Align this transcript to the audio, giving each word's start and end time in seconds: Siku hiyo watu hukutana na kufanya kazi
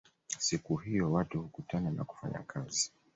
Siku 0.39 0.75
hiyo 0.75 1.11
watu 1.11 1.41
hukutana 1.41 1.91
na 1.91 2.03
kufanya 2.03 2.39
kazi 2.39 2.91